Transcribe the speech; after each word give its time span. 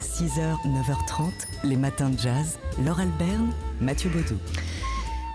6h, 0.00 0.56
9h30, 0.66 1.30
les 1.64 1.76
matins 1.76 2.10
de 2.10 2.18
jazz. 2.18 2.58
Laure 2.84 3.00
Alberne, 3.00 3.52
Mathieu 3.80 4.10
Baudou. 4.10 4.38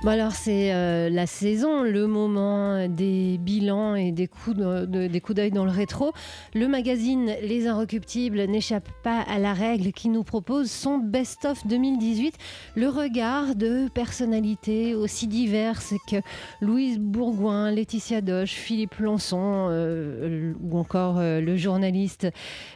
Bon 0.03 0.09
alors 0.09 0.33
c'est 0.33 0.73
euh, 0.73 1.09
la 1.09 1.25
saison, 1.25 1.81
le 1.81 2.07
moment 2.07 2.89
des 2.89 3.37
bilans 3.37 3.95
et 3.95 4.11
des 4.11 4.27
coups 4.27 4.57
d'œil 4.57 5.51
dans 5.51 5.63
le 5.63 5.71
rétro. 5.71 6.11
Le 6.53 6.67
magazine 6.67 7.31
Les 7.41 7.67
Inrecuptibles 7.67 8.43
n'échappe 8.43 8.89
pas 9.03 9.21
à 9.21 9.39
la 9.39 9.53
règle 9.53 9.93
qui 9.93 10.09
nous 10.09 10.25
propose 10.25 10.69
son 10.69 10.97
best-of 10.97 11.65
2018, 11.67 12.35
le 12.75 12.89
regard 12.89 13.55
de 13.55 13.87
personnalités 13.87 14.93
aussi 14.93 15.27
diverses 15.27 15.93
que 16.09 16.17
Louise 16.59 16.99
Bourgoin, 16.99 17.71
Laetitia 17.71 18.19
Doche, 18.19 18.51
Philippe 18.51 18.97
Lançon 18.97 19.67
euh, 19.69 20.51
ou 20.69 20.77
encore 20.79 21.19
euh, 21.19 21.39
le 21.39 21.55
journaliste 21.55 22.27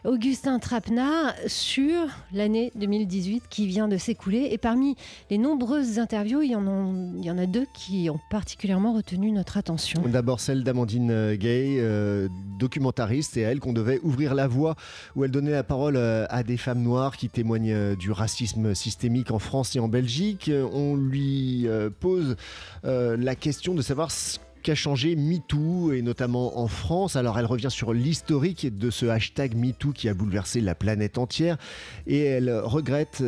Augustin 0.06 0.60
Trapenard 0.60 1.34
sur 1.48 2.08
l'année 2.32 2.72
2018 2.76 3.44
qui 3.50 3.68
vient 3.68 3.90
de 3.90 3.98
s'écouler. 3.98 4.48
Et 4.52 4.58
parmi 4.58 4.96
les 5.30 5.38
nombreuses 5.38 6.00
interviews, 6.00 6.42
il 6.42 6.52
y 6.52 6.56
en 6.56 6.68
a, 6.68 7.17
il 7.18 7.26
y 7.26 7.32
en 7.32 7.38
a 7.38 7.46
deux 7.46 7.66
qui 7.74 8.10
ont 8.10 8.20
particulièrement 8.30 8.94
retenu 8.94 9.32
notre 9.32 9.58
attention. 9.58 10.02
D'abord 10.08 10.40
celle 10.40 10.64
d'Amandine 10.64 11.12
euh, 11.12 11.36
Gay, 11.36 11.78
euh, 11.80 12.28
documentariste, 12.60 13.38
et 13.38 13.46
à 13.46 13.52
elle 13.52 13.60
qu'on 13.60 13.74
devait 13.74 14.00
ouvrir 14.04 14.36
la 14.36 14.48
voie, 14.48 14.76
où 15.16 15.24
elle 15.24 15.32
donnait 15.32 15.52
la 15.52 15.64
parole 15.64 15.96
euh, 15.98 16.26
à 16.30 16.44
des 16.44 16.58
femmes 16.58 16.82
noires 16.82 17.18
qui 17.18 17.30
témoignent 17.30 17.96
du 17.96 18.12
racisme 18.12 18.76
systémique 18.76 19.32
en 19.32 19.40
France 19.40 19.76
et 19.76 19.80
en 19.80 19.88
Belgique. 19.88 20.52
On 20.74 20.96
lui 20.96 21.68
pose 22.00 22.36
la 22.84 23.36
question 23.36 23.74
de 23.74 23.82
savoir 23.82 24.12
ce 24.12 24.40
qu'a 24.64 24.76
changé 24.76 25.16
MeToo, 25.16 25.94
et 25.94 26.02
notamment 26.02 26.60
en 26.60 26.68
France. 26.68 27.16
Alors 27.16 27.40
elle 27.40 27.46
revient 27.46 27.72
sur 27.72 27.94
l'historique 27.94 28.78
de 28.78 28.90
ce 28.90 29.06
hashtag 29.06 29.56
MeToo 29.56 29.92
qui 29.92 30.10
a 30.10 30.14
bouleversé 30.14 30.62
la 30.62 30.76
planète 30.76 31.18
entière, 31.18 31.58
et 32.06 32.20
elle 32.20 32.52
regrette 32.52 33.24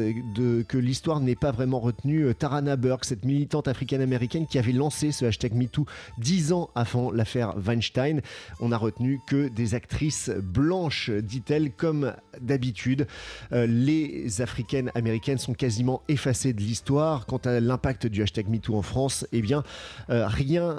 que 0.67 0.77
l'histoire 0.77 1.19
n'ait 1.19 1.35
pas 1.35 1.51
vraiment 1.51 1.79
retenu 1.79 2.23
euh, 2.23 2.33
Tarana 2.33 2.75
Burke, 2.75 3.05
cette 3.05 3.25
militante 3.25 3.67
africaine-américaine 3.67 4.47
qui 4.47 4.57
avait 4.57 4.71
lancé 4.71 5.11
ce 5.11 5.25
hashtag 5.25 5.53
MeToo 5.53 5.85
dix 6.17 6.53
ans 6.53 6.69
avant 6.75 7.11
l'affaire 7.11 7.53
Weinstein. 7.57 8.21
On 8.59 8.69
n'a 8.69 8.77
retenu 8.77 9.19
que 9.27 9.47
des 9.47 9.75
actrices 9.75 10.29
blanches, 10.29 11.09
dit-elle, 11.09 11.71
comme 11.71 12.13
d'habitude. 12.41 13.07
Euh, 13.51 13.65
les 13.67 14.41
africaines 14.41 14.91
américaines 14.95 15.37
sont 15.37 15.53
quasiment 15.53 16.01
effacées 16.07 16.53
de 16.53 16.61
l'histoire. 16.61 17.25
Quant 17.25 17.37
à 17.37 17.59
l'impact 17.59 18.07
du 18.07 18.21
hashtag 18.21 18.47
MeToo 18.49 18.75
en 18.75 18.81
France, 18.81 19.25
eh 19.31 19.41
bien, 19.41 19.63
euh, 20.09 20.27
rien, 20.27 20.77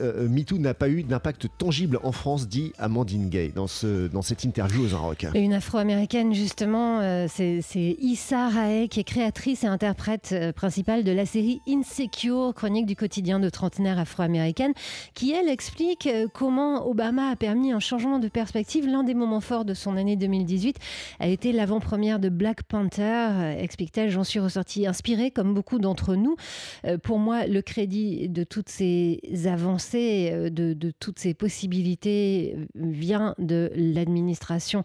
euh, 0.00 0.28
MeToo 0.28 0.58
n'a 0.58 0.74
pas 0.74 0.88
eu 0.88 1.02
d'impact 1.02 1.48
tangible 1.58 1.98
en 2.02 2.12
France, 2.12 2.48
dit 2.48 2.72
Amandine 2.78 3.28
Gay 3.28 3.52
dans, 3.54 3.66
ce, 3.66 4.08
dans 4.08 4.22
cette 4.22 4.44
interview 4.44 4.84
aux 4.84 4.96
Rock. 4.96 5.26
Une 5.34 5.52
afro-américaine, 5.54 6.34
justement, 6.34 7.00
euh, 7.00 7.26
c'est 7.28 7.96
Issa 8.00 8.48
Rae, 8.48 8.88
qui 8.88 9.00
est 9.00 9.04
créatrice 9.04 9.64
et 9.64 9.66
interprète 9.66 10.30
euh, 10.32 10.52
principale 10.52 11.04
de 11.04 11.12
la 11.12 11.26
série 11.26 11.60
Insecure, 11.68 12.52
chronique 12.54 12.86
du 12.86 12.96
quotidien 12.96 13.40
de 13.40 13.48
trentenaire 13.48 13.98
afro-américaine, 13.98 14.72
qui, 15.14 15.32
elle, 15.32 15.48
explique 15.48 16.06
euh, 16.06 16.26
comment 16.32 16.86
Obama 16.88 17.30
a 17.30 17.36
permis 17.36 17.72
un 17.72 17.80
changement 17.80 18.18
de 18.18 18.28
perspective. 18.28 18.86
L'un 18.86 19.02
des 19.02 19.14
moments 19.14 19.40
forts 19.40 19.64
de 19.64 19.74
son 19.74 19.96
année 19.96 20.16
2018 20.16 20.78
a 21.20 21.28
été 21.28 21.52
l'avant-première 21.52 22.18
de 22.18 22.28
Black 22.28 22.62
Panther, 22.64 23.02
euh, 23.02 23.58
explique-t-elle. 23.58 24.10
J'en 24.10 24.24
suis 24.24 24.40
ressortie 24.40 24.86
inspirée, 24.86 25.30
comme 25.30 25.54
beaucoup 25.54 25.78
d'entre 25.78 26.16
nous. 26.16 26.36
Euh, 26.84 26.98
Pour 26.98 27.18
moi, 27.18 27.46
le 27.46 27.62
crédit 27.62 28.28
de 28.28 28.44
toutes 28.44 28.68
ces 28.68 29.20
avancées, 29.54 30.30
euh, 30.32 30.50
de, 30.50 30.74
de 30.74 30.90
toutes 30.90 31.18
ces 31.18 31.32
possibilités 31.32 32.56
euh, 32.56 32.66
vient 32.74 33.34
de 33.38 33.70
l'administration 33.74 34.82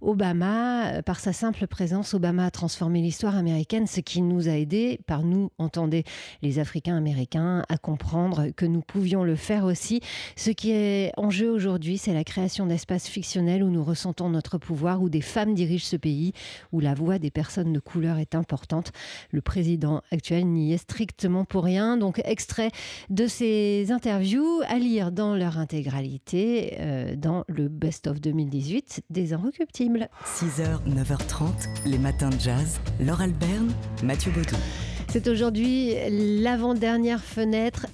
Obama. 0.00 0.92
Euh, 0.92 1.02
Par 1.02 1.20
sa 1.20 1.32
simple 1.32 1.66
présence, 1.66 2.14
Obama 2.14 2.46
a 2.46 2.50
transformé 2.50 3.00
l'histoire 3.00 3.36
américaine, 3.36 3.86
ce 3.86 4.00
qui 4.00 4.22
nous 4.22 4.48
a 4.48 4.52
aidés, 4.52 5.00
par 5.06 5.22
nous, 5.22 5.50
entendez, 5.58 6.04
les 6.42 6.58
Africains 6.58 6.96
américains, 6.96 7.64
à 7.68 7.78
comprendre 7.78 8.48
que 8.56 8.66
nous 8.66 8.80
pouvions 8.80 9.24
le 9.24 9.36
faire 9.36 9.64
aussi. 9.64 10.00
Ce 10.36 10.50
qui 10.50 10.70
est 10.70 11.12
en 11.16 11.30
jeu 11.30 11.50
aujourd'hui, 11.50 11.98
c'est 11.98 12.14
la 12.14 12.24
création 12.24 12.66
d'espaces 12.66 13.08
fictionnels 13.08 13.62
où 13.62 13.70
nous 13.70 13.84
ressentons 13.84 14.28
notre 14.28 14.58
pouvoir, 14.58 15.02
où 15.02 15.08
des 15.08 15.20
femmes 15.20 15.54
dirigent 15.54 15.86
ce 15.86 15.96
pays, 15.96 16.32
où 16.72 16.80
la 16.80 16.94
voix 16.94 17.18
des 17.18 17.30
personnes 17.30 17.72
de 17.72 17.80
couleur 17.80 18.18
est 18.18 18.34
importante. 18.34 18.92
Le 19.32 19.40
président 19.40 20.02
actuel 20.12 20.46
n'y 20.46 20.72
est 20.72 20.78
strictement 20.78 21.44
pour 21.44 21.64
rien. 21.64 21.96
Donc, 21.96 22.20
extrait 22.24 22.70
de 23.10 23.26
ces 23.26 23.90
interviews 23.90 24.62
à 24.68 24.78
lire 24.78 25.12
dans 25.12 25.34
leur 25.34 25.58
intégralité 25.58 26.76
euh, 26.78 27.16
dans 27.16 27.44
le 27.48 27.68
Best 27.68 28.06
of 28.06 28.20
2018 28.20 29.02
des 29.10 29.32
Inrecuptibles. 29.32 29.87
6h, 29.96 30.84
9h30, 30.86 31.46
les 31.86 31.96
matins 31.96 32.28
de 32.28 32.38
jazz. 32.38 32.78
Laure 33.00 33.22
Alberne, 33.22 33.72
Mathieu 34.02 34.30
Baudou. 34.32 34.56
C'est 35.08 35.26
aujourd'hui 35.28 35.94
l'avant-dernière 36.42 37.22
fenêtre 37.24 37.86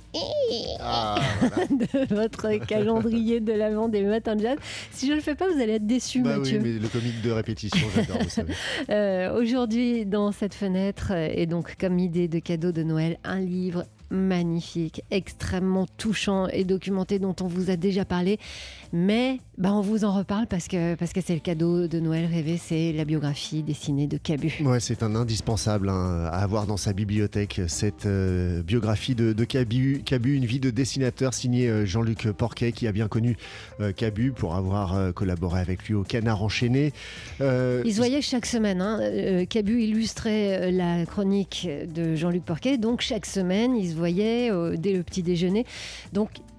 Ah, 0.81 1.15
de 1.71 2.12
votre 2.12 2.53
calendrier 2.66 3.38
de 3.38 3.53
l'avant 3.53 3.88
des 3.88 4.03
matins 4.03 4.34
de 4.34 4.43
jazz. 4.43 4.59
Si 4.91 5.06
je 5.06 5.12
ne 5.12 5.16
le 5.19 5.22
fais 5.22 5.37
pas, 5.37 5.47
vous 5.49 5.60
allez 5.62 5.75
être 5.75 5.87
déçu, 5.87 6.22
bah 6.22 6.31
oui, 6.32 6.38
Mathieu. 6.41 6.60
mais 6.60 6.72
le 6.81 6.88
comique 6.88 7.22
de 7.22 7.31
répétition, 7.31 7.87
j'adore, 7.94 8.19
vous 8.21 8.28
savez. 8.28 8.55
Euh, 8.91 9.38
Aujourd'hui, 9.41 10.05
dans 10.05 10.32
cette 10.32 10.55
fenêtre, 10.55 11.12
et 11.12 11.47
donc 11.47 11.76
comme 11.78 12.00
idée 12.00 12.26
de 12.26 12.41
cadeau 12.41 12.72
de 12.72 12.82
Noël, 12.82 13.19
un 13.22 13.38
livre 13.41 13.84
magnifique, 14.11 15.03
extrêmement 15.11 15.87
touchant 15.97 16.47
et 16.49 16.65
documenté 16.65 17.19
dont 17.19 17.35
on 17.41 17.47
vous 17.47 17.71
a 17.71 17.77
déjà 17.77 18.05
parlé. 18.05 18.39
Mais 18.93 19.39
bah, 19.59 19.73
on 19.73 19.81
vous 19.81 20.05
en 20.05 20.13
reparle 20.17 20.47
parce 20.47 20.69
que 20.69 20.95
parce 20.95 21.13
que 21.13 21.21
c'est 21.21 21.35
le 21.35 21.41
cadeau 21.41 21.89
de 21.89 21.99
Noël 21.99 22.27
rêvé, 22.27 22.61
c'est 22.63 22.93
la 22.93 23.05
biographie 23.05 23.63
dessinée 23.63 24.07
de 24.07 24.19
Cabu. 24.19 24.55
Ouais, 24.65 24.79
c'est 24.79 25.03
un 25.03 25.17
indispensable 25.17 25.89
hein, 25.89 26.29
à 26.31 26.39
avoir 26.39 26.67
dans 26.67 26.77
sa 26.77 26.93
bibliothèque, 26.93 27.61
cette 27.67 28.07
euh, 28.07 28.63
biographie 28.63 29.17
de, 29.17 29.33
de 29.33 29.45
Cabu, 29.45 30.03
Cabu, 30.05 30.37
une 30.37 30.45
vie 30.45 30.61
de 30.61 30.71
dessinateur 30.71 31.35
signée 31.35 31.69
euh, 31.69 31.85
Jean-Luc 31.85 32.31
Porquet, 32.31 32.71
qui 32.71 32.87
a 32.87 32.93
bien 32.93 33.09
connu 33.09 33.37
euh, 33.81 33.91
Cabu 33.93 34.31
pour 34.31 34.55
avoir 34.55 34.95
euh, 34.95 35.11
collaboré 35.11 35.61
avec 35.61 35.89
lui 35.89 35.95
au 35.95 36.05
Canard 36.05 36.43
enchaîné. 36.43 36.93
Euh, 37.41 37.83
Ils 37.85 37.95
se 37.95 37.99
voyaient 37.99 38.23
chaque 38.23 38.47
semaine. 38.47 38.81
Hein. 38.81 39.01
Euh, 39.01 39.45
Cabu 39.45 39.83
illustrait 39.83 40.69
euh, 40.69 40.71
la 40.71 41.05
chronique 41.05 41.69
de 41.93 42.15
Jean-Luc 42.15 42.45
Porquet. 42.45 42.79
Donc 42.79 43.01
chaque 43.01 43.27
semaine, 43.27 43.75
ils 43.77 43.91
se 43.91 43.95
voyaient 43.95 44.04
dès 44.13 44.93
le 44.93 45.03
petit 45.03 45.23
déjeuner. 45.23 45.67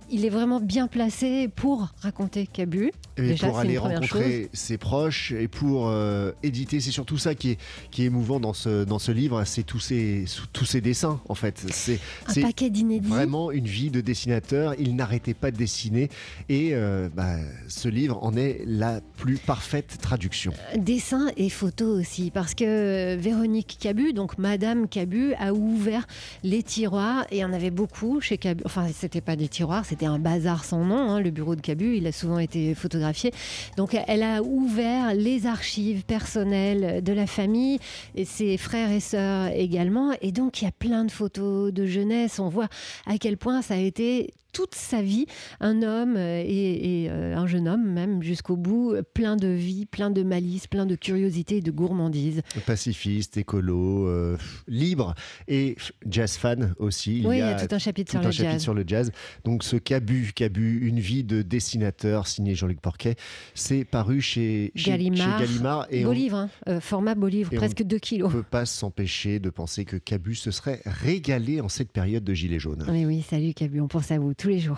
Il 0.10 0.26
est 0.26 0.30
vraiment 0.30 0.60
bien 0.60 0.88
placé 0.88 1.48
pour 1.48 1.90
raconter 2.02 2.48
Cabu. 2.48 2.92
Et 3.18 3.22
Déjà, 3.22 3.48
pour 3.48 3.60
aller 3.60 3.78
rencontrer 3.78 4.50
ses 4.54 4.78
proches 4.78 5.32
et 5.32 5.48
pour 5.48 5.88
euh, 5.88 6.32
éditer, 6.44 6.82
c'est 6.82 6.92
surtout 6.92 7.18
ça 7.18 7.34
qui 7.34 7.52
est, 7.52 7.58
qui 7.92 8.04
est 8.04 8.06
émouvant 8.08 8.40
dans 8.40 8.54
ce, 8.54 8.84
dans 8.84 9.00
ce 9.00 9.12
livre, 9.12 9.44
c'est 9.46 9.64
tous 9.64 9.80
ces, 9.80 10.26
tous 10.52 10.66
ces 10.66 10.82
dessins 10.82 11.22
en 11.30 11.36
fait. 11.36 11.66
C'est 11.72 12.00
Un 12.28 12.34
c'est 12.34 12.42
paquet 12.42 12.70
d'inédits. 12.70 13.08
vraiment 13.08 13.52
une 13.52 13.68
vie 13.68 13.90
de 13.90 14.02
dessinateur, 14.02 14.76
il 14.80 14.96
n'arrêtait 14.96 15.34
pas 15.34 15.52
de 15.52 15.58
dessiner 15.58 16.10
et 16.50 16.72
euh, 16.74 17.08
bah, 17.14 17.38
ce 17.70 17.88
livre 17.88 18.22
en 18.22 18.36
est 18.36 18.64
la 18.66 19.00
plus 19.18 19.38
parfaite 19.38 19.98
traduction. 20.02 20.52
Dessin 20.78 21.28
et 21.38 21.50
photos 21.50 22.02
aussi, 22.02 22.32
parce 22.32 22.54
que 22.54 23.16
Véronique 23.16 23.78
Cabu, 23.80 24.12
donc 24.12 24.38
Madame 24.38 24.90
Cabu, 24.90 25.34
a 25.40 25.54
ouvert 25.54 26.06
les 26.44 26.64
tiroirs 26.64 27.26
et 27.32 27.38
il 27.38 27.40
y 27.40 27.46
en 27.46 27.54
avait 27.54 27.72
beaucoup 27.72 28.20
chez 28.20 28.38
Cabu. 28.38 28.62
Enfin, 28.66 28.88
c'était 28.94 29.22
pas 29.22 29.38
des 29.38 29.48
tiroirs, 29.48 29.86
c'était 29.86 29.95
un 30.04 30.20
bazar 30.20 30.66
sans 30.66 30.84
nom. 30.84 31.10
hein, 31.12 31.22
le 31.22 31.32
bureau 31.32 31.56
de 31.56 31.62
Cabu, 31.62 31.98
il 31.98 32.08
a 32.08 32.12
souvent 32.12 32.40
été 32.40 32.76
photographié. 32.76 33.32
Donc, 33.78 33.98
elle 34.08 34.24
a 34.24 34.42
ouvert 34.42 35.14
les 35.14 35.46
archives 35.48 36.04
personnelles 36.04 37.04
de 37.04 37.14
la 37.14 37.28
famille 37.28 37.80
et 38.16 38.26
ses 38.26 38.58
frères 38.58 38.92
et 38.92 39.00
sœurs 39.00 39.52
également. 39.54 40.12
Et 40.22 40.32
donc, 40.32 40.62
il 40.62 40.66
y 40.66 40.68
a 40.68 40.72
plein 40.72 41.06
de 41.06 41.12
photos 41.12 41.72
de 41.72 41.86
jeunesse. 41.86 42.40
On 42.40 42.50
voit 42.50 42.68
à 43.06 43.18
quel 43.18 43.38
point 43.38 43.62
ça 43.62 43.76
a 43.76 43.78
été 43.78 44.34
toute 44.56 44.74
sa 44.74 45.02
vie 45.02 45.26
un 45.60 45.84
homme 45.84 46.16
euh, 46.16 46.42
et, 46.42 47.04
et, 47.04 47.10
euh, 47.10 47.36
un 47.36 47.46
jeune 47.46 47.68
homme 47.68 47.92
même 47.92 48.24
jusqu'au 48.24 48.56
bout, 48.56 48.96
plein 49.14 49.36
de 49.36 49.50
vie, 49.50 49.86
plein 49.86 50.10
de 50.10 50.24
malice, 50.24 50.68
plein 50.68 50.86
de 50.86 50.96
curiosité 50.96 51.58
et 51.58 51.62
de 51.62 51.72
gourmandise. 51.72 52.42
Pacifiste, 52.66 53.36
écolo, 53.36 54.08
euh, 54.08 54.38
libre 54.70 55.14
et 55.50 55.76
jazz 56.10 56.38
fan 56.38 56.74
aussi. 56.80 57.22
oui, 57.26 57.36
il 57.36 57.40
y 57.40 57.42
a 57.42 57.68
tout 57.68 57.76
un 57.76 57.80
chapitre 57.80 58.14
tout 58.14 58.18
sur 58.18 58.22
un 58.22 58.28
le 58.28 58.32
chapitre 58.32 58.52
jazz. 58.54 58.62
sur 58.62 58.74
le 58.74 58.84
jazz. 58.88 59.12
Donc 59.44 59.66
ce 59.66 59.76
Cabu, 59.76 60.32
Cabu, 60.34 60.88
une 60.88 61.02
vie 61.02 61.26
de 61.26 61.42
dessinateur 61.42 62.26
signé 62.26 62.56
Jean-Luc 62.56 62.80
Porquet, 62.80 63.16
c'est 63.56 63.84
paru 63.84 64.22
chez, 64.22 64.72
chez, 64.76 64.92
Gallimard. 64.92 65.40
chez 65.40 65.46
Gallimard 65.46 65.88
et 65.90 66.04
beau 66.06 66.12
on 66.12 66.14
livre, 66.14 66.38
hein, 66.38 66.50
euh, 66.70 66.80
format 66.80 67.16
beau 67.16 67.28
livre, 67.28 67.50
on 67.52 67.58
presque 67.58 67.84
2 67.84 67.96
ne 67.96 68.00
kilos. 68.00 68.32
peut 68.32 68.42
pas 68.42 68.66
s'empêcher 68.66 69.40
de 69.40 69.50
penser 69.50 69.84
que 69.84 69.98
Cabu 69.98 70.34
se 70.34 70.52
serait 70.52 70.82
régalé 70.86 71.60
en 71.60 71.68
cette 71.68 71.92
période 71.92 72.24
de 72.24 72.34
Gilets 72.34 72.60
jaunes. 72.60 72.86
Oui, 72.88 73.04
oui, 73.06 73.22
salut 73.30 73.54
Cabu, 73.54 73.82
on 73.82 73.90
pense 73.90 74.12
à 74.12 74.18
vous 74.18 74.34
tous. 74.34 74.45
Tous 74.46 74.52
les 74.52 74.60
jours. 74.60 74.78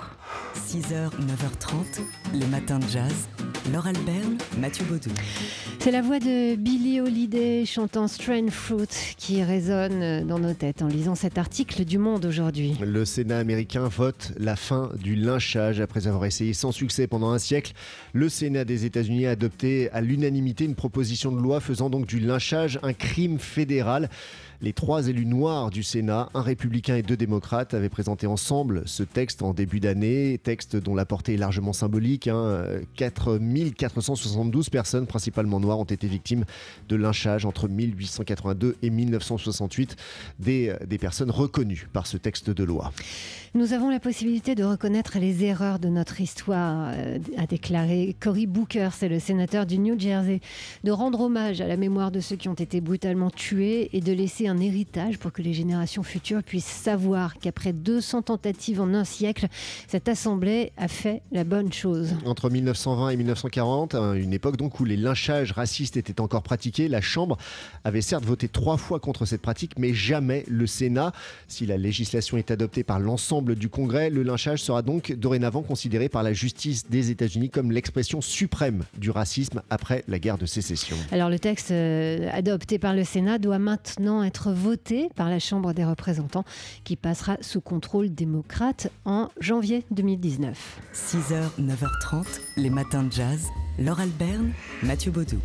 6h, 0.55 1.09
9h30, 1.09 2.01
les 2.33 2.45
matins 2.45 2.79
de 2.79 2.87
jazz. 2.87 3.27
Laure 3.73 3.87
Alberne, 3.87 4.37
Mathieu 4.59 4.85
Baudou. 4.85 5.09
C'est 5.79 5.91
la 5.91 6.01
voix 6.01 6.19
de 6.19 6.55
Billie 6.55 7.01
Holiday 7.01 7.65
chantant 7.65 8.07
Strange 8.07 8.51
Fruit 8.51 8.87
qui 9.17 9.43
résonne 9.43 10.25
dans 10.25 10.39
nos 10.39 10.53
têtes 10.53 10.81
en 10.81 10.87
lisant 10.87 11.15
cet 11.15 11.37
article 11.37 11.83
du 11.83 11.97
Monde 11.97 12.23
aujourd'hui. 12.23 12.77
Le 12.79 13.03
Sénat 13.03 13.39
américain 13.39 13.89
vote 13.89 14.31
la 14.37 14.55
fin 14.55 14.89
du 15.03 15.15
lynchage 15.15 15.81
après 15.81 16.07
avoir 16.07 16.23
essayé 16.23 16.53
sans 16.53 16.71
succès 16.71 17.07
pendant 17.07 17.31
un 17.31 17.39
siècle. 17.39 17.73
Le 18.13 18.29
Sénat 18.29 18.63
des 18.63 18.85
États-Unis 18.85 19.25
a 19.25 19.31
adopté 19.31 19.91
à 19.91 19.99
l'unanimité 19.99 20.63
une 20.63 20.75
proposition 20.75 21.29
de 21.29 21.41
loi 21.41 21.59
faisant 21.59 21.89
donc 21.89 22.05
du 22.05 22.21
lynchage 22.21 22.79
un 22.83 22.93
crime 22.93 23.37
fédéral. 23.37 24.09
Les 24.59 24.73
trois 24.73 25.07
élus 25.07 25.27
noirs 25.27 25.69
du 25.69 25.83
Sénat, 25.83 26.29
un 26.33 26.41
républicain 26.41 26.95
et 26.95 27.03
deux 27.03 27.15
démocrates, 27.15 27.75
avaient 27.75 27.89
présenté 27.89 28.25
ensemble 28.25 28.81
ce 28.85 29.03
texte 29.03 29.43
en 29.43 29.53
début 29.53 29.79
d'année, 29.79 30.39
texte 30.41 30.75
dont 30.75 30.95
la 30.95 31.05
portée 31.05 31.35
est 31.35 31.37
largement 31.37 31.73
symbolique. 31.73 32.27
Hein. 32.27 32.65
4472 32.95 34.69
personnes, 34.69 35.05
principalement 35.05 35.59
noires, 35.59 35.79
ont 35.79 35.83
été 35.83 36.07
victimes 36.07 36.43
de 36.89 36.95
lynchage 36.95 37.45
entre 37.45 37.67
1882 37.67 38.77
et 38.81 38.89
1968, 38.89 39.95
des, 40.39 40.75
personnes 40.99 41.29
reconnues 41.29 41.87
par 41.93 42.07
ce 42.07 42.17
texte 42.17 42.49
de 42.49 42.63
loi. 42.63 42.91
Nous 43.53 43.73
avons 43.73 43.89
la 43.91 43.99
possibilité 43.99 44.55
de 44.55 44.63
reconnaître 44.63 45.19
les 45.19 45.43
erreurs 45.43 45.77
de 45.77 45.87
notre 45.87 46.19
histoire, 46.19 46.91
euh, 46.93 47.19
a 47.37 47.45
déclaré 47.45 48.15
Cory 48.19 48.47
Booker, 48.47 48.89
c'est 48.93 49.09
le 49.09 49.19
sénateur 49.19 49.67
du 49.67 49.77
New 49.77 49.99
Jersey, 49.99 50.41
de 50.83 50.91
rendre 50.91 51.21
hommage 51.21 51.61
à 51.61 51.67
la 51.67 51.77
mémoire 51.77 52.11
de 52.11 52.19
ceux 52.19 52.35
qui 52.35 52.49
ont 52.49 52.55
été 52.55 52.81
brutalement 52.81 53.29
tués 53.29 53.95
et 53.95 54.01
de 54.01 54.11
laisser 54.11 54.46
un 54.47 54.59
héritage 54.59 55.17
pour 55.17 55.31
que 55.31 55.41
les 55.41 55.53
générations 55.53 56.03
futures 56.03 56.43
puissent 56.43 56.65
savoir 56.65 57.37
qu'après 57.37 57.73
200 57.73 58.23
tentatives 58.23 58.81
en 58.81 58.93
un 58.93 59.03
siècle, 59.03 59.47
cette 59.87 60.07
assemblée 60.07 60.71
a 60.77 60.87
fait 60.87 61.21
la 61.31 61.43
bonne 61.43 61.71
chose. 61.71 62.15
Entre 62.25 62.49
1920 62.49 63.09
et 63.09 63.17
1940, 63.17 63.95
hein, 63.95 64.13
une 64.13 64.33
époque 64.33 64.57
donc 64.57 64.79
où 64.79 64.85
les 64.85 64.97
lynchages 64.97 65.51
racistes 65.51 65.97
étaient 65.97 66.21
encore 66.21 66.43
pratiqués, 66.43 66.87
la 66.87 67.01
Chambre 67.01 67.37
avait 67.83 68.01
certes 68.01 68.25
voté 68.25 68.47
trois 68.47 68.77
fois 68.77 68.99
contre 68.99 69.25
cette 69.25 69.41
pratique, 69.41 69.73
mais 69.77 69.93
jamais 69.93 70.43
le 70.47 70.67
Sénat. 70.67 71.11
Si 71.47 71.65
la 71.65 71.77
législation 71.77 72.37
est 72.37 72.51
adoptée 72.51 72.83
par 72.83 72.99
l'ensemble 72.99 73.55
du 73.55 73.69
Congrès, 73.69 74.09
le 74.09 74.23
lynchage 74.23 74.61
sera 74.61 74.81
donc 74.81 75.11
dorénavant 75.13 75.61
considéré 75.61 76.09
par 76.09 76.23
la 76.23 76.33
justice 76.33 76.89
des 76.89 77.11
États-Unis 77.11 77.49
comme 77.49 77.71
l'expression 77.71 78.21
suprême 78.21 78.83
du 78.97 79.11
racisme 79.11 79.61
après 79.69 80.03
la 80.07 80.19
guerre 80.19 80.37
de 80.37 80.45
sécession. 80.45 80.95
Alors 81.11 81.29
le 81.29 81.39
texte 81.39 81.71
euh, 81.71 82.29
adopté 82.31 82.79
par 82.79 82.93
le 82.93 83.03
Sénat 83.03 83.39
doit 83.39 83.59
maintenant 83.59 84.23
être 84.23 84.36
voté 84.45 85.09
par 85.15 85.29
la 85.29 85.39
Chambre 85.39 85.73
des 85.73 85.83
représentants 85.83 86.45
qui 86.83 86.95
passera 86.95 87.37
sous 87.41 87.61
contrôle 87.61 88.13
démocrate 88.13 88.89
en 89.05 89.29
janvier 89.39 89.83
2019. 89.91 90.79
6h, 90.93 91.49
9h30, 91.59 92.25
les 92.57 92.69
matins 92.69 93.03
de 93.03 93.11
jazz. 93.11 93.47
Laure 93.79 93.99
Alberne, 93.99 94.53
Mathieu 94.83 95.11
Baudou. 95.11 95.37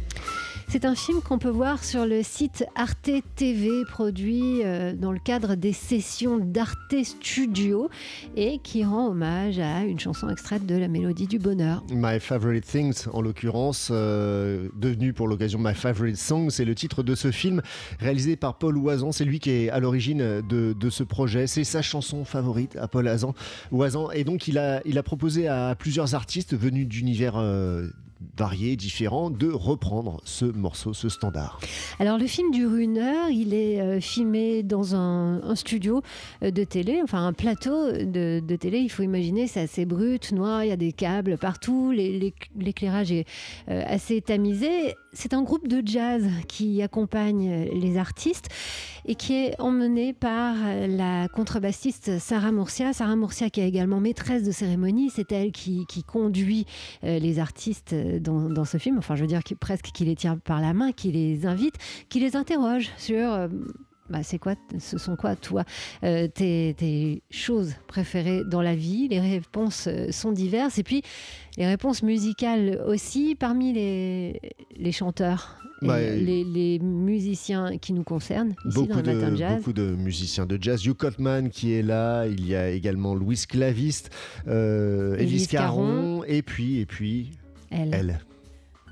C'est 0.68 0.84
un 0.84 0.94
film 0.94 1.20
qu'on 1.20 1.38
peut 1.38 1.48
voir 1.48 1.84
sur 1.84 2.06
le 2.06 2.22
site 2.22 2.64
Arte 2.74 3.10
TV, 3.36 3.84
produit 3.84 4.62
euh, 4.64 4.94
dans 4.94 5.12
le 5.12 5.18
cadre 5.18 5.54
des 5.54 5.72
sessions 5.72 6.38
d'Arte 6.38 6.94
Studio 7.02 7.90
et 8.36 8.58
qui 8.58 8.84
rend 8.84 9.08
hommage 9.08 9.58
à 9.58 9.84
une 9.84 9.98
chanson 9.98 10.28
extraite 10.28 10.66
de 10.66 10.74
la 10.74 10.88
Mélodie 10.88 11.26
du 11.26 11.38
Bonheur. 11.38 11.84
My 11.90 12.18
Favorite 12.20 12.64
Things, 12.64 13.06
en 13.12 13.20
l'occurrence, 13.20 13.88
euh, 13.90 14.68
devenu 14.76 15.12
pour 15.12 15.28
l'occasion 15.28 15.58
My 15.58 15.74
Favorite 15.74 16.16
Song, 16.16 16.50
c'est 16.50 16.64
le 16.64 16.74
titre 16.74 17.02
de 17.02 17.14
ce 17.14 17.30
film 17.30 17.62
réalisé 18.00 18.36
par 18.36 18.58
Paul 18.58 18.76
Oisan. 18.78 19.12
C'est 19.12 19.24
lui 19.24 19.40
qui 19.40 19.50
est 19.50 19.70
à 19.70 19.80
l'origine 19.80 20.42
de, 20.42 20.90
ce 20.90 21.02
projet. 21.02 21.46
C'est 21.46 21.64
sa 21.64 21.82
chanson 21.82 22.24
favorite 22.24 22.76
à 22.76 22.88
Paul 22.88 23.06
Oisan. 23.06 23.34
Et 24.14 24.24
donc, 24.24 24.48
il 24.48 24.58
a, 24.58 25.02
proposé 25.02 25.48
à 25.48 25.74
plusieurs 25.74 26.14
artistes 26.14 26.56
venus 26.56 26.86
d'univers 26.86 27.34
euh, 27.36 27.88
variés, 28.36 28.76
différents, 28.76 29.30
de 29.30 29.50
reprendre 29.50 30.20
ce 30.24 30.44
morceau, 30.44 30.92
ce 30.92 31.08
standard. 31.08 31.60
Alors 31.98 32.18
le 32.18 32.26
film 32.26 32.50
dure 32.50 32.74
une 32.74 32.98
heure, 32.98 33.30
il 33.30 33.54
est 33.54 33.80
euh, 33.80 34.00
filmé 34.00 34.62
dans 34.62 34.94
un, 34.94 35.54
studio 35.54 36.02
euh, 36.42 36.50
de 36.50 36.64
télé, 36.64 37.00
enfin 37.02 37.26
un 37.26 37.32
plateau 37.32 37.92
de, 37.92 38.56
télé, 38.56 38.78
il 38.78 38.88
faut 38.88 39.02
imaginer, 39.02 39.46
c'est 39.46 39.60
assez 39.60 39.84
brut, 39.84 40.32
noir, 40.32 40.64
il 40.64 40.68
y 40.68 40.72
a 40.72 40.76
des 40.76 40.92
câbles 40.92 41.38
partout, 41.38 41.90
l'éclairage 41.90 43.12
est 43.12 43.26
euh, 43.68 43.82
assez 43.86 44.20
tamisé. 44.20 44.94
C'est 45.12 45.34
un 45.34 45.42
groupe 45.42 45.68
de 45.68 45.82
jazz 45.84 46.26
qui 46.48 46.80
accompagne 46.80 47.68
les 47.74 47.98
artistes 47.98 48.48
et 49.04 49.14
qui 49.14 49.34
est 49.34 49.60
emmené 49.60 50.14
par 50.14 50.54
la 50.88 51.28
contrebassiste 51.28 52.18
Sarah 52.18 52.50
Mourcia. 52.50 52.94
Sarah 52.94 53.14
Mourcia 53.14 53.50
qui 53.50 53.60
est 53.60 53.68
également 53.68 54.00
maîtresse 54.00 54.42
de 54.42 54.52
cérémonie, 54.52 55.10
c'est 55.14 55.30
elle 55.30 55.52
qui 55.52 55.84
conduit 56.06 56.64
les 57.02 57.38
artistes 57.38 57.94
dans, 58.20 58.64
ce 58.64 58.78
film, 58.78 58.98
enfin 58.98 59.16
je 59.16 59.22
veux 59.22 59.26
dire 59.26 59.40
presque 59.60 59.86
qui 59.92 60.04
les 60.04 60.16
tient 60.16 60.36
par 60.36 60.60
la 60.60 60.72
main, 60.72 60.92
qui 60.92 61.12
les 61.12 61.46
invite, 61.46 61.74
qui 62.08 62.20
les 62.20 62.36
interroge 62.36 62.90
sur 62.96 63.32
euh, 63.32 63.48
bah, 64.10 64.22
c'est 64.22 64.38
quoi, 64.38 64.54
ce 64.78 64.98
sont 64.98 65.16
quoi, 65.16 65.36
toi, 65.36 65.64
euh, 66.04 66.28
tes, 66.28 67.22
choses 67.30 67.74
préférées 67.86 68.42
dans 68.44 68.60
la 68.60 68.74
vie? 68.74 69.08
Les 69.08 69.20
réponses 69.20 69.86
euh, 69.86 70.10
sont 70.10 70.32
diverses. 70.32 70.78
Et 70.78 70.82
puis, 70.82 71.02
les 71.56 71.66
réponses 71.66 72.02
musicales 72.02 72.82
aussi, 72.86 73.34
parmi 73.34 73.72
les, 73.72 74.40
les 74.76 74.92
chanteurs. 74.92 75.56
Bah, 75.80 75.98
les, 75.98 76.78
musiciens 76.78 77.76
qui 77.78 77.92
nous 77.92 78.04
concernent 78.04 78.54
ici 78.66 78.86
dans 78.86 78.98
le 78.98 79.02
matin 79.02 79.30
de 79.30 79.36
jazz. 79.36 79.56
Beaucoup 79.56 79.72
de 79.72 79.96
musiciens 79.96 80.46
de 80.46 80.56
jazz. 80.60 80.84
Hugh 80.84 80.96
Cotman 80.96 81.50
qui 81.50 81.72
est 81.72 81.82
là, 81.82 82.26
il 82.26 82.46
y 82.46 82.54
a 82.54 82.70
également 82.70 83.14
Louis 83.14 83.42
Claviste, 83.48 84.10
Elvis 84.46 85.48
Caron, 85.48 86.22
et 86.24 86.42
puis, 86.42 86.78
et 86.78 86.86
puis 86.86 87.30
Elle. 87.72 87.94
Elle. 87.94 88.20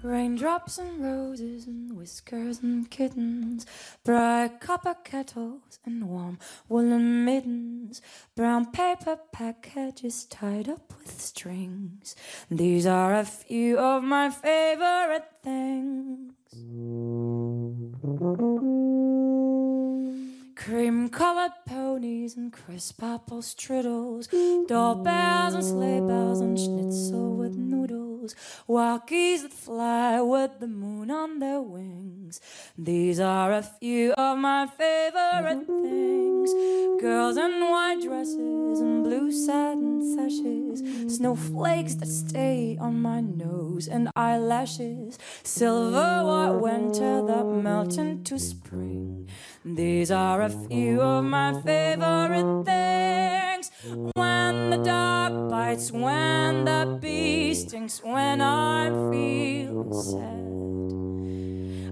Raindrops 0.03 0.79
and 0.79 1.05
roses 1.05 1.67
and 1.67 1.95
whiskers 1.95 2.61
and 2.61 2.91
kittens, 2.91 3.67
bright 4.03 4.59
copper 4.59 4.95
kettles 5.05 5.79
and 5.85 6.09
warm 6.09 6.39
woolen 6.71 7.27
mittens, 7.27 8.01
brown 8.35 8.73
paper 8.73 9.19
packages 9.31 10.25
tied 10.25 10.71
up 10.71 10.95
with 10.99 11.21
strings. 11.21 12.17
These 12.51 12.87
are 12.87 13.15
a 13.15 13.25
few 13.27 13.79
of 13.79 14.03
my 14.03 14.31
favorite 14.31 15.29
things. 15.43 16.33
Cream 20.57 21.09
colored 21.09 21.53
ponies 21.67 22.37
and 22.37 22.53
crisp 22.53 23.03
apple 23.03 23.43
strudels, 23.43 24.31
doorbells 24.67 25.55
and 25.55 25.65
sleigh 25.65 26.01
bells 26.01 26.41
and 26.41 26.59
schnitzel 26.59 27.35
with 27.37 27.57
noodles, 27.57 27.80
walkies 28.69 29.43
that 29.43 29.53
fly 29.53 30.21
with 30.21 30.59
the 30.61 30.69
moon 30.69 31.11
on 31.11 31.39
their 31.39 31.61
wings. 31.61 32.41
These 32.77 33.21
are 33.21 33.53
a 33.53 33.63
few 33.63 34.13
of 34.13 34.39
my 34.39 34.67
favorite 34.67 35.67
things 35.67 36.51
girls 37.01 37.39
in 37.39 37.61
white 37.71 37.99
dresses 38.03 38.81
and 38.81 39.03
blue 39.03 39.33
satin 39.33 40.01
sashes, 40.15 41.17
snowflakes 41.17 41.95
that 41.95 42.09
stay 42.09 42.77
on 42.79 43.01
my 43.01 43.21
nose 43.21 43.89
and 43.89 44.11
eyelashes, 44.17 45.19
silver 45.43 46.25
white 46.25 46.61
winter 46.61 47.25
that 47.27 47.45
melt 47.45 47.97
into 47.97 48.39
spring. 48.39 49.29
These 49.65 50.11
are 50.11 50.43
a 50.43 50.51
few 50.51 51.01
of 51.01 51.25
my 51.25 51.59
favorite 51.63 52.65
things. 52.65 53.71
When 54.15 54.71
the 54.71 54.79
dog 54.79 55.49
bites, 55.49 55.91
when 55.91 56.67
the 56.67 56.99
bee 57.01 57.50
when 58.03 58.43
I 58.43 58.91
feel 59.11 59.91
sad. 59.93 60.51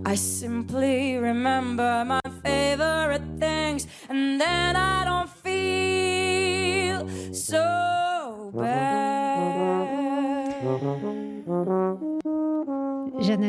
I 0.05 0.15
simply 0.17 1.17
remember 1.17 2.05
my 2.05 2.21
favorite 2.45 3.23
things, 3.39 3.87
and 4.09 4.39
then 4.41 4.77
I 4.77 5.05
don't 5.07 5.31
feel 5.31 7.09
so 7.33 7.88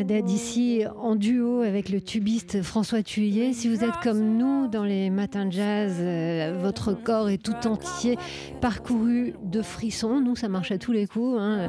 Jeanne 0.08 0.28
ici 0.28 0.82
en 0.98 1.14
duo 1.14 1.60
avec 1.60 1.90
le 1.90 2.00
tubiste 2.00 2.62
François 2.62 3.02
Thuillier. 3.02 3.52
Si 3.52 3.68
vous 3.68 3.84
êtes 3.84 3.96
comme 4.02 4.38
nous 4.38 4.66
dans 4.66 4.84
les 4.84 5.10
matins 5.10 5.44
de 5.44 5.52
jazz, 5.52 5.96
euh, 6.00 6.58
votre 6.58 6.94
corps 6.94 7.28
est 7.28 7.42
tout 7.42 7.66
entier 7.66 8.16
parcouru 8.60 9.34
de 9.44 9.60
frissons. 9.60 10.20
Nous, 10.20 10.36
ça 10.36 10.48
marche 10.48 10.72
à 10.72 10.78
tous 10.78 10.92
les 10.92 11.06
coups. 11.06 11.36
Hein. 11.38 11.68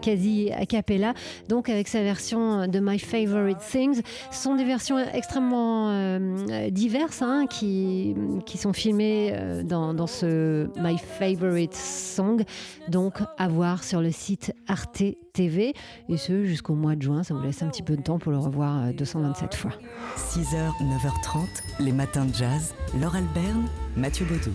Quasi 0.00 0.50
a 0.52 0.66
cappella, 0.66 1.14
donc 1.48 1.68
avec 1.68 1.88
sa 1.88 2.02
version 2.02 2.68
de 2.68 2.78
My 2.80 2.98
Favorite 2.98 3.58
Things. 3.58 4.02
Ce 4.30 4.42
sont 4.42 4.54
des 4.54 4.64
versions 4.64 4.98
extrêmement 4.98 5.90
euh, 5.90 6.70
diverses 6.70 7.22
hein, 7.22 7.46
qui, 7.50 8.14
qui 8.46 8.56
sont 8.56 8.72
filmées 8.72 9.30
euh, 9.32 9.62
dans, 9.64 9.94
dans 9.94 10.06
ce 10.06 10.68
My 10.80 10.96
Favorite 10.96 11.74
Song, 11.74 12.44
donc 12.88 13.14
à 13.36 13.48
voir 13.48 13.82
sur 13.82 14.00
le 14.00 14.12
site 14.12 14.54
Arte 14.68 15.02
TV, 15.32 15.74
et 16.08 16.16
ce 16.16 16.44
jusqu'au 16.44 16.74
mois 16.74 16.94
de 16.94 17.02
juin. 17.02 17.22
Ça 17.22 17.34
vous 17.34 17.42
laisse 17.42 17.62
un 17.62 17.68
petit 17.68 17.82
peu 17.82 17.96
de 17.96 18.02
temps 18.02 18.18
pour 18.18 18.32
le 18.32 18.38
revoir 18.38 18.92
227 18.92 19.54
euh, 19.54 19.56
fois. 19.56 19.72
6h, 20.16 20.70
9h30, 20.80 21.46
les 21.80 21.92
matins 21.92 22.26
de 22.26 22.34
jazz. 22.34 22.74
Laure 23.00 23.16
Alberne, 23.16 23.66
Mathieu 23.96 24.26
Baudou. 24.26 24.52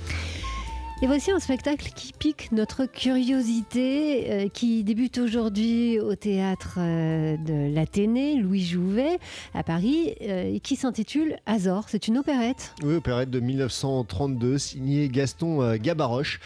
Et 1.00 1.06
voici 1.06 1.30
un 1.30 1.38
spectacle 1.39 1.92
qui 1.96 2.12
pique 2.12 2.51
notre 2.51 2.86
curiosité, 2.88 4.32
euh, 4.32 4.50
qui 4.50 4.84
débute 4.84 5.20
aujourd'hui 5.20 6.00
au 6.00 6.16
théâtre 6.16 6.77
euh, 6.80 7.38
de 7.38 7.72
l'Athénée, 7.72 8.38
Louis 8.42 8.66
Jouvet, 8.66 9.20
à 9.54 9.62
Paris, 9.62 10.16
euh, 10.24 10.56
et 10.56 10.60
qui 10.60 10.75
s'intitule 10.75 11.38
Azor. 11.46 11.86
C'est 11.88 12.08
une 12.08 12.18
opérette. 12.18 12.74
Oui, 12.84 12.96
opérette 12.96 13.30
de 13.30 13.39
1932, 13.39 14.58
signée 14.58 15.08
Gaston 15.08 15.75
Gabaroche, 15.75 16.39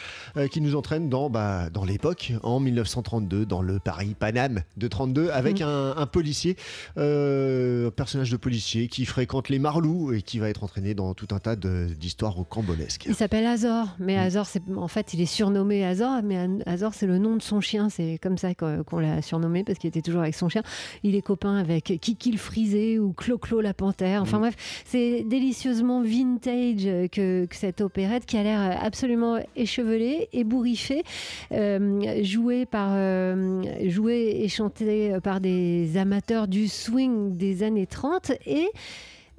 qui 0.52 0.60
nous 0.60 0.76
entraîne 0.76 1.08
dans, 1.08 1.30
bah, 1.30 1.70
dans 1.70 1.86
l'époque, 1.86 2.34
en 2.44 2.60
1932, 2.60 3.46
dans 3.46 3.62
le 3.62 3.80
Paris 3.80 4.16
Paname 4.20 4.64
de 4.76 4.88
32, 4.90 5.30
avec 5.30 5.62
Mm. 5.62 5.64
un, 5.64 5.94
un 5.96 6.06
policier, 6.08 6.58
un 6.98 7.90
personnage 7.96 8.32
de 8.32 8.38
policier 8.38 8.90
qui 8.90 9.06
fréquente 9.06 9.48
les 9.48 9.60
Marlous 9.60 10.12
et 10.12 10.22
qui 10.22 10.40
va 10.40 10.50
être 10.50 10.66
entraîné 10.66 10.94
dans 10.94 11.14
tout 11.14 11.28
un 11.32 11.40
tas 11.40 11.56
d'histoires 11.56 12.34
rocambolesques. 12.34 13.06
Il 13.08 13.16
s'appelle 13.16 13.46
Azor, 13.46 13.96
mais 13.98 14.18
Mm. 14.18 14.20
Azor, 14.42 14.62
en 14.78 14.88
fait, 14.88 15.14
il 15.14 15.22
est 15.22 15.26
surnommé 15.26 15.86
Azor, 15.86 16.22
mais 16.24 16.38
Azor, 16.66 16.94
c'est 16.94 17.08
le 17.08 17.18
nom 17.18 17.36
de 17.36 17.42
son 17.42 17.62
chien. 17.62 17.90
C'est 17.90 18.20
comme 18.22 18.38
ça 18.38 18.54
qu'on, 18.56 19.00
l'a 19.00 19.22
surnommé 19.22 19.64
parce 19.64 19.80
qu'il 19.80 19.88
était 19.88 20.02
toujours 20.02 20.22
avec 20.22 20.36
son 20.36 20.50
chien. 20.50 20.64
Il 21.04 21.16
est 21.16 21.22
copain 21.22 21.56
avec 21.56 21.86
Kiki 22.02 22.32
le 22.32 22.38
frisé 22.38 23.00
ou 23.00 23.14
Clo-Clo 23.14 23.62
la 23.62 23.74
panthère. 23.74 24.22
Enfin 24.22 24.38
Mm. 24.38 24.42
bref, 24.42 24.84
c'est 24.86 25.24
délicieusement 25.24 26.02
vintage 26.02 26.86
euh, 26.86 27.08
que, 27.08 27.46
que 27.46 27.56
cette 27.56 27.82
opérette 27.82 28.26
qui 28.26 28.38
a 28.38 28.44
l'air 28.44 28.80
absolument 28.84 29.40
échevelée, 29.56 30.30
ébouriffée, 30.34 31.04
euh, 31.52 32.24
jouée 32.24 32.66
par, 32.66 32.92
euh, 32.94 33.64
jouée 33.88 34.42
et 34.42 34.48
chantée 34.48 35.18
par 35.24 35.40
des 35.40 35.98
amateurs 35.98 36.48
du 36.48 36.68
swing 36.68 37.38
des 37.38 37.64
années 37.64 37.88
30 37.88 38.32
et 38.46 38.68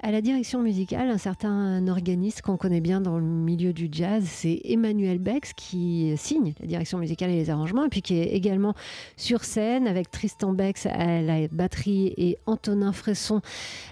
à 0.03 0.11
la 0.11 0.21
direction 0.21 0.61
musicale, 0.61 1.09
un 1.09 1.17
certain 1.17 1.87
organiste 1.87 2.41
qu'on 2.41 2.57
connaît 2.57 2.81
bien 2.81 2.99
dans 2.99 3.17
le 3.17 3.23
milieu 3.23 3.71
du 3.71 3.87
jazz, 3.89 4.25
c'est 4.25 4.59
Emmanuel 4.65 5.17
Bex 5.17 5.53
qui 5.53 6.13
signe 6.17 6.53
la 6.59 6.67
direction 6.67 6.97
musicale 6.97 7.29
et 7.29 7.37
les 7.37 7.49
arrangements, 7.49 7.85
et 7.85 7.89
puis 7.89 8.01
qui 8.01 8.19
est 8.19 8.33
également 8.33 8.75
sur 9.15 9.45
scène 9.45 9.87
avec 9.87 10.11
Tristan 10.11 10.51
Bex 10.51 10.87
à 10.87 11.21
la 11.21 11.47
batterie 11.47 12.13
et 12.17 12.37
Antonin 12.47 12.91
Fresson 12.91 13.39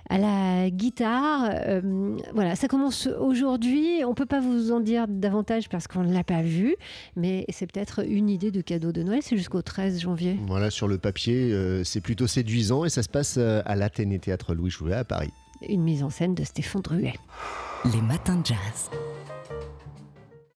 à 0.10 0.18
la 0.18 0.70
guitare. 0.70 1.50
Euh, 1.50 2.18
voilà, 2.34 2.58
ça 2.58 2.68
commence 2.68 3.08
aujourd'hui. 3.08 4.03
On 4.06 4.13
peut 4.13 4.25
pas 4.25 4.41
vous 4.41 4.74
en 4.74 4.82
dire 4.82 5.08
davantage 5.08 5.70
parce 5.70 5.88
qu'on 5.88 6.03
ne 6.03 6.13
l'a 6.13 6.25
pas 6.25 6.41
vu, 6.41 6.75
mais 7.15 7.46
c'est 7.48 7.72
peut-être 7.72 8.06
une 8.06 8.30
idée 8.30 8.51
de 8.51 8.60
cadeau 8.60 8.91
de 8.91 9.01
Noël. 9.01 9.22
C'est 9.22 9.38
jusqu'au 9.38 9.62
13 9.62 10.01
janvier. 10.01 10.38
Voilà, 10.46 10.72
sur 10.72 10.89
le 10.89 10.98
papier, 10.98 11.53
euh, 11.53 11.86
c'est 11.86 12.01
plutôt 12.01 12.27
séduisant 12.27 12.84
et 12.84 12.89
ça 12.89 13.01
se 13.01 13.10
passe 13.10 13.36
euh, 13.38 13.62
à 13.65 13.77
l'Athénée 13.77 14.20
Théâtre 14.20 14.53
Louis 14.53 14.72
Jouvet 14.72 14.96
à 14.96 15.06
Paris. 15.06 15.32
Une 15.68 15.84
mise 15.84 16.03
en 16.03 16.10
scène 16.10 16.34
de 16.34 16.44
Stéphane 16.44 16.82
Druet. 16.82 17.13
Les 17.94 18.01
matins 18.01 18.38
de 18.38 18.46
jazz. 18.48 18.89